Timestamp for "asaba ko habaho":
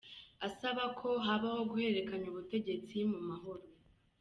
0.47-1.61